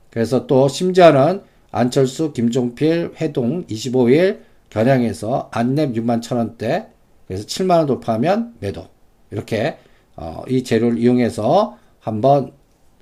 그래서 0.09 0.45
또 0.45 0.67
심지어는 0.67 1.41
안철수, 1.71 2.33
김종필, 2.33 3.13
회동 3.21 3.65
25일 3.65 4.39
겨냥해서 4.71 5.49
안랩 5.51 5.95
6만 5.95 6.21
천원대 6.21 6.87
그래서 7.27 7.45
7만원 7.45 7.87
돌파하면 7.87 8.55
매도. 8.59 8.87
이렇게 9.29 9.77
어, 10.15 10.43
이 10.47 10.63
재료를 10.63 10.97
이용해서 10.97 11.77
한번 11.99 12.51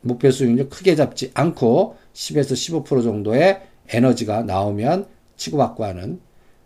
목표 0.02 0.30
수익률 0.30 0.70
크게 0.70 0.96
잡지 0.96 1.32
않고 1.34 1.96
10에서 2.14 2.84
15% 2.86 3.04
정도의 3.04 3.62
에너지가 3.90 4.44
나오면 4.44 5.08
치고받고 5.38 5.84
하는. 5.86 6.20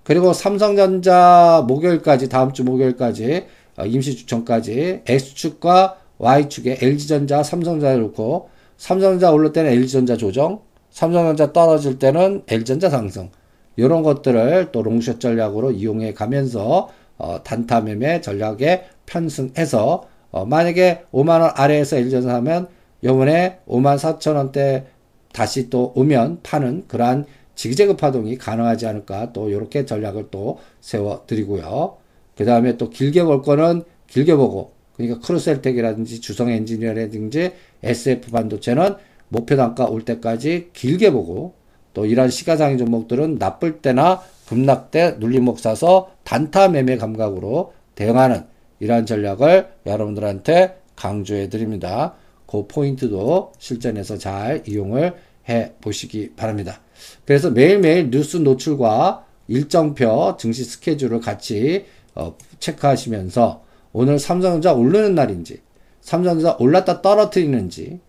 그리고 0.03 0.33
삼성전자 0.33 1.63
목요일까지 1.67 2.27
다음 2.27 2.51
주 2.51 2.63
목요일까지 2.63 3.45
어, 3.77 3.85
임시 3.85 4.15
추천까지 4.15 5.03
X축과 5.07 5.97
Y축에 6.17 6.79
LG전자, 6.81 7.43
삼성전자 7.43 7.95
놓고 7.97 8.49
삼성전자 8.77 9.31
올릴 9.31 9.53
때는 9.53 9.71
LG전자 9.71 10.17
조정, 10.17 10.61
삼성전자 10.91 11.53
떨어질 11.53 11.97
때는 11.99 12.43
LG전자 12.47 12.89
상승 12.89 13.29
이런 13.75 14.03
것들을 14.03 14.71
또 14.71 14.83
롱숏 14.83 15.19
전략으로 15.19 15.71
이용해 15.71 16.13
가면서 16.13 16.89
어, 17.17 17.43
단타 17.43 17.81
매매 17.81 18.21
전략에 18.21 18.85
편승해서 19.05 20.07
어, 20.31 20.45
만약에 20.45 21.03
5만원 21.11 21.53
아래에서 21.55 21.99
일전 21.99 22.29
하면 22.29 22.67
요번에 23.03 23.59
5만 23.67 23.97
4천원대 23.97 24.85
다시 25.31 25.69
또 25.69 25.91
오면 25.95 26.39
파는 26.43 26.85
그러한 26.87 27.25
지그재그 27.55 27.97
파동이 27.97 28.37
가능하지 28.37 28.87
않을까 28.87 29.33
또 29.33 29.49
이렇게 29.49 29.85
전략을 29.85 30.29
또 30.31 30.59
세워 30.81 31.23
드리고요. 31.27 31.97
그 32.35 32.45
다음에 32.45 32.77
또 32.77 32.89
길게 32.89 33.23
볼 33.23 33.41
거는 33.41 33.83
길게 34.07 34.35
보고 34.35 34.71
그러니까 34.95 35.19
크루셜텍이라든지 35.25 36.21
주성 36.21 36.49
엔지니어링이라든지 36.49 37.51
SFA 37.83 38.31
반도체는 38.31 38.95
목표 39.29 39.55
단가 39.55 39.85
올 39.85 40.05
때까지 40.05 40.69
길게 40.73 41.11
보고 41.11 41.53
또 41.93 42.05
이러한 42.05 42.29
시가상의 42.29 42.77
종목들은 42.77 43.37
나쁠 43.37 43.81
때나 43.81 44.21
급락 44.47 44.91
때 44.91 45.15
눌림목 45.19 45.59
사서 45.59 46.11
단타 46.23 46.69
매매 46.69 46.97
감각으로 46.97 47.73
대응하는 47.95 48.43
이러한 48.79 49.05
전략을 49.05 49.69
여러분들한테 49.85 50.79
강조해 50.95 51.49
드립니다. 51.49 52.15
그 52.45 52.67
포인트도 52.67 53.53
실전에서 53.57 54.17
잘 54.17 54.63
이용을 54.67 55.15
해 55.49 55.73
보시기 55.81 56.33
바랍니다. 56.35 56.81
그래서 57.25 57.49
매일매일 57.49 58.09
뉴스 58.09 58.37
노출과 58.37 59.25
일정표 59.47 60.37
증시 60.37 60.63
스케줄을 60.63 61.19
같이 61.19 61.85
어, 62.15 62.35
체크하시면서 62.59 63.63
오늘 63.91 64.19
삼성전자 64.19 64.73
오르는 64.73 65.15
날인지 65.15 65.61
삼성전자 66.01 66.55
올랐다 66.59 67.01
떨어뜨리는지 67.01 67.99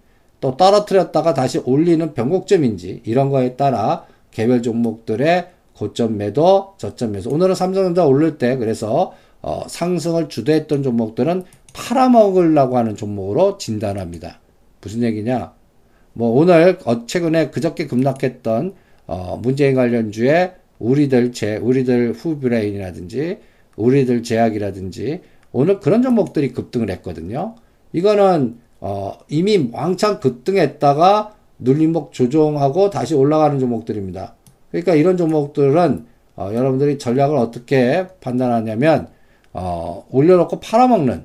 또 0.44 0.58
떨어뜨렸다가 0.58 1.32
다시 1.32 1.56
올리는 1.64 2.12
변곡점인지 2.12 3.00
이런 3.06 3.30
거에 3.30 3.56
따라 3.56 4.04
개별 4.30 4.60
종목들의 4.60 5.48
고점 5.72 6.18
매도, 6.18 6.74
저점 6.76 7.12
매수. 7.12 7.30
오늘은 7.30 7.54
삼성전자 7.54 8.04
오를 8.04 8.36
때 8.36 8.58
그래서 8.58 9.14
어, 9.40 9.62
상승을 9.66 10.28
주도했던 10.28 10.82
종목들은 10.82 11.44
팔아먹으려고 11.72 12.76
하는 12.76 12.94
종목으로 12.94 13.56
진단합니다. 13.56 14.40
무슨 14.82 15.02
얘기냐? 15.02 15.54
뭐 16.12 16.38
오늘 16.38 16.78
어, 16.84 17.06
최근에 17.06 17.48
그저께 17.48 17.86
급락했던 17.86 18.74
어, 19.06 19.40
문재인 19.42 19.74
관련주에 19.74 20.52
우리들 20.78 21.32
제 21.32 21.56
우리들 21.56 22.12
후브레인이라든지 22.12 23.38
우리들 23.76 24.22
제약이라든지 24.22 25.22
오늘 25.52 25.80
그런 25.80 26.02
종목들이 26.02 26.52
급등을 26.52 26.90
했거든요. 26.90 27.54
이거는 27.94 28.58
어, 28.86 29.16
이미 29.30 29.70
왕창 29.72 30.20
급등했다가 30.20 31.32
눌림목 31.58 32.12
조정하고 32.12 32.90
다시 32.90 33.14
올라가는 33.14 33.58
종목들입니다. 33.58 34.34
그러니까 34.70 34.94
이런 34.94 35.16
종목들은 35.16 36.04
어, 36.36 36.50
여러분들이 36.52 36.98
전략을 36.98 37.38
어떻게 37.38 38.06
판단하냐면 38.20 39.08
어, 39.54 40.06
올려놓고 40.10 40.60
팔아먹는 40.60 41.24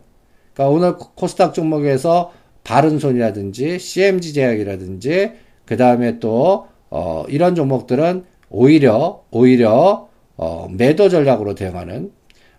그러니까 0.54 0.74
오늘 0.74 0.95
코스닥 0.95 1.54
종목에서 1.54 2.32
바른손이라든지 2.63 3.78
CMG 3.78 4.32
제약이라든지 4.32 5.34
그 5.65 5.76
다음에 5.76 6.19
또 6.19 6.67
어, 6.89 7.26
이런 7.28 7.56
종목들은 7.56 8.24
오히려 8.50 9.26
오히려 9.32 10.08
어, 10.38 10.69
매도 10.72 11.10
전략으로 11.10 11.56
대응하는 11.56 12.13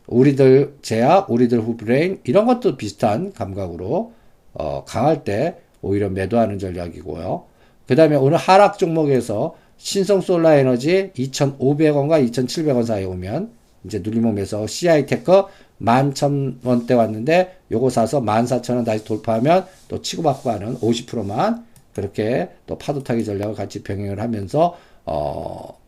우리들 0.09 0.75
제약, 0.83 1.31
우리들 1.31 1.63
후브레인 1.63 2.21
이런 2.25 2.45
것도 2.45 2.77
비슷한 2.77 3.33
감각으로 3.33 4.20
어, 4.55 4.85
강할 4.85 5.25
때 5.25 5.57
오히려 5.83 6.09
매도하는 6.09 6.59
전략이고요. 6.59 7.45
그 7.87 7.97
다음에 7.97 8.17
오늘 8.17 8.37
하락 8.37 8.79
종목에서 8.79 9.55
신성 9.77 10.21
솔라 10.21 10.57
에너지 10.57 11.11
2,500원과 11.17 12.31
2,700원 12.31 12.85
사이에 12.85 13.05
오면 13.05 13.51
이제 13.85 14.01
눌림목에서 14.01 14.67
CI 14.67 15.07
테크 15.07 15.45
11,000원대 15.81 16.97
왔는데 16.97 17.57
요거 17.73 17.89
사서 17.89 18.21
14,000원 18.21 18.85
다시 18.85 19.05
돌파하면 19.05 19.67
또 19.89 20.03
치고받고 20.03 20.51
하는 20.51 20.77
50%만 20.79 21.65
그렇게 21.95 22.51
또 22.67 22.77
파도 22.77 23.03
타기 23.03 23.25
전략을 23.25 23.55
같이 23.55 23.83
병행을 23.83 24.21
하면서 24.21 24.77
어 25.07 25.79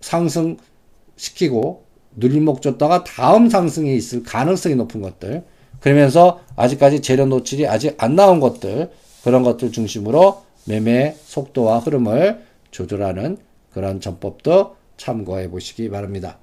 상승시키고 0.00 1.84
눌림목 2.16 2.62
줬다가 2.62 3.04
다음 3.04 3.50
상승이 3.50 3.94
있을 3.96 4.22
가능성이 4.22 4.76
높은 4.76 5.02
것들 5.02 5.44
그러면서 5.80 6.40
아직까지 6.56 7.00
재료 7.00 7.26
노출이 7.26 7.66
아직 7.66 7.94
안 7.98 8.14
나온 8.14 8.40
것들 8.40 8.90
그런 9.24 9.42
것들 9.42 9.72
중심으로 9.72 10.42
매매 10.66 11.14
속도와 11.24 11.78
흐름을 11.78 12.40
조절하는 12.70 13.38
그런 13.72 14.00
전법도 14.00 14.76
참고해 14.96 15.50
보시기 15.50 15.88
바랍니다. 15.88 16.38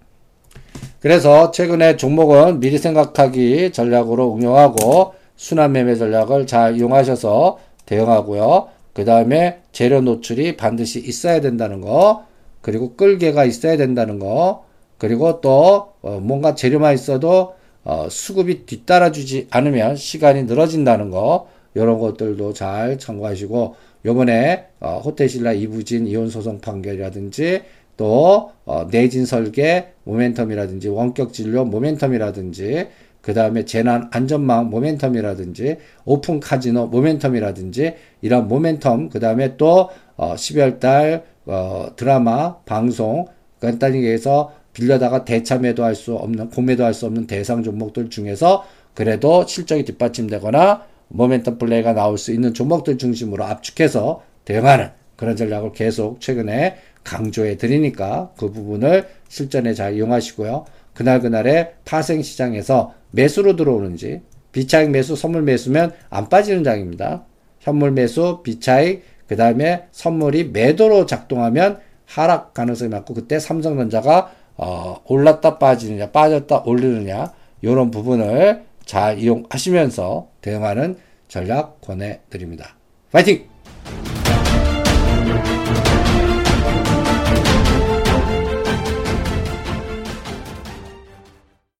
그래서 1.00 1.52
최근에 1.52 1.98
종목은 1.98 2.60
미리 2.60 2.78
생각하기 2.78 3.72
전략으로 3.72 4.36
응용하고 4.36 5.14
순환 5.36 5.72
매매 5.72 5.96
전략을 5.96 6.48
잘 6.48 6.76
이용하셔서 6.76 7.60
대응하고요. 7.86 8.70
그 8.94 9.06
다음에 9.06 9.60
재료 9.72 10.02
노출이 10.02 10.58
반드시 10.58 11.00
있어야 11.00 11.40
된다는 11.40 11.82
거, 11.82 12.26
그리고 12.62 12.96
끌개가 12.96 13.46
있어야 13.46 13.78
된다는 13.78 14.18
거, 14.18 14.66
그리고 14.98 15.40
또 15.40 15.94
어, 16.02 16.20
뭔가 16.20 16.56
재료만 16.56 16.96
있어도 16.96 17.54
어, 17.88 18.10
수급이 18.10 18.66
뒤따라주지 18.66 19.48
않으면 19.50 19.96
시간이 19.96 20.44
늘어진다는 20.44 21.10
거, 21.10 21.48
이런 21.74 22.00
것들도 22.00 22.52
잘 22.54 22.98
참고하시고 23.00 23.76
요번에 24.04 24.66
어, 24.82 25.02
호텔신라 25.04 25.54
이부진 25.54 26.06
이혼 26.08 26.30
소송 26.30 26.60
판결이라든지 26.60 27.62
또 27.96 28.52
어, 28.66 28.88
내진 28.92 29.26
설계 29.26 29.94
모멘텀이라든지 30.06 30.94
원격 30.94 31.32
진료 31.32 31.64
모멘텀이라든지 31.66 32.90
그 33.22 33.34
다음에 33.34 33.64
재난 33.64 34.10
안전망 34.12 34.70
모멘텀이라든지 34.70 35.78
오픈 36.04 36.42
카지노 36.42 36.92
모멘텀이라든지 36.92 37.94
이런 38.22 38.50
모멘텀 38.50 39.10
그 39.12 39.20
다음에 39.22 39.56
또 39.56 39.90
어, 40.18 40.34
12월 40.36 40.80
달 40.80 41.24
어, 41.46 41.88
드라마 41.96 42.58
방송 42.66 43.28
간단히 43.62 43.98
얘기해서 43.98 44.52
빌려다가 44.78 45.26
대차 45.26 45.58
매도 45.58 45.84
할 45.84 45.96
수 45.96 46.14
없는 46.14 46.52
공매도 46.52 46.86
할 46.86 46.94
수 46.94 47.08
없는 47.08 47.26
대상 47.26 47.64
종목들 47.64 48.12
중에서 48.12 48.64
그래도 48.94 49.46
실적이 49.48 49.86
뒷받침되거나 49.86 50.84
모멘텀 51.14 51.58
플레이가 51.58 51.94
나올 51.94 52.18
수 52.20 52.32
있는 52.32 52.54
종목들 52.54 53.00
중심으로 53.00 53.44
압축해서 53.44 54.22
대응하는 54.46 54.90
그런 55.16 55.36
전략을 55.36 55.72
계속 55.72 56.22
최근에 56.22 56.78
강조해 57.04 57.58
드리니까 57.58 58.32
그 58.38 58.52
부분을 58.52 59.08
실전에 59.30 59.74
잘 59.74 59.96
이용하시고요. 59.96 60.66
그날 60.94 61.22
그날의 61.22 61.74
파생 61.86 62.22
시장에서 62.22 62.94
매수로 63.12 63.56
들어오는지 63.56 64.22
비차익 64.52 64.92
매수, 64.92 65.16
선물 65.16 65.42
매수면 65.42 65.94
안 66.10 66.30
빠지는 66.30 66.64
장입니다. 66.64 67.24
현물 67.60 67.92
매수, 67.92 68.42
비차익, 68.44 69.04
그 69.28 69.36
다음에 69.36 69.88
선물이 69.92 70.50
매도로 70.50 71.08
작동하면 71.08 71.80
하락 72.06 72.54
가능성이 72.54 72.90
많고 72.90 73.14
그때 73.14 73.40
삼성전자가 73.40 74.32
어, 74.58 75.02
올랐다 75.06 75.58
빠지느냐, 75.58 76.12
빠졌다 76.12 76.64
올리느냐 76.66 77.32
이런 77.62 77.92
부분을 77.92 78.64
잘 78.86 79.20
이용하시면서 79.20 80.28
대응하는 80.42 80.98
전략 81.28 81.82
권해드립니다. 81.82 82.76
파이팅! 83.12 83.48